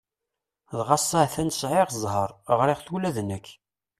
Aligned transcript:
Dɣa 0.79 0.95
ass-a 0.97 1.17
a-t-an, 1.25 1.49
sɛiɣ 1.59 1.87
zzheṛ, 2.01 2.29
ɣriɣ-t 2.57 2.87
ula 2.95 3.15
d 3.15 3.17
nekk. 3.23 3.47